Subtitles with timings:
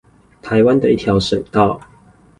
[0.41, 1.79] 台灣的一條省道